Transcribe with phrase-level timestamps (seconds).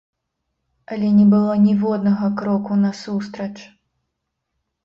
[0.95, 3.53] Але не было ніводнага кроку насустрач!